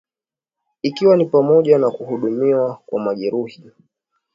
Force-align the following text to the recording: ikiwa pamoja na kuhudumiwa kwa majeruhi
ikiwa 0.81 1.25
pamoja 1.25 1.77
na 1.77 1.91
kuhudumiwa 1.91 2.77
kwa 2.85 2.99
majeruhi 2.99 3.63